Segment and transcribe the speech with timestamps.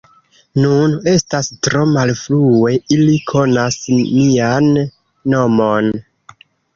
[0.59, 3.77] Nun, estas tro malfrue, ili konas
[4.15, 4.71] mian
[5.35, 5.91] nomon.